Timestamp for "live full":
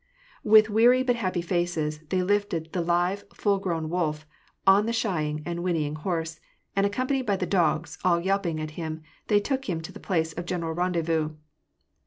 2.81-3.59